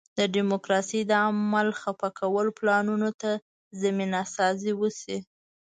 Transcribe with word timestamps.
د 0.17 0.19
ډیموکراسۍ 0.35 1.01
د 1.07 1.11
عمل 1.25 1.67
خفه 1.81 2.09
کولو 2.19 2.51
پلانونو 2.59 3.09
ته 3.21 3.31
زمینه 3.81 4.21
سازي 4.35 4.71
وشي. 4.79 5.17